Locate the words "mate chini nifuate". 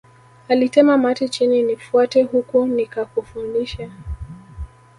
0.97-2.23